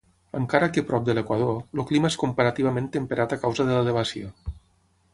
Encara 0.37 0.69
que 0.77 0.83
prop 0.87 1.05
de 1.09 1.15
l'equador, 1.17 1.59
el 1.79 1.87
clima 1.91 2.11
és 2.15 2.19
comparativament 2.23 2.91
temperat 2.99 3.39
a 3.39 3.43
causa 3.47 3.69
de 3.71 3.77
l'elevació. 3.79 4.37